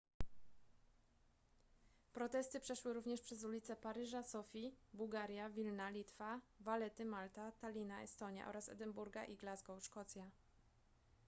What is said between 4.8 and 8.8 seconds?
bułgaria wilna litwa valetty malta tallina estonia oraz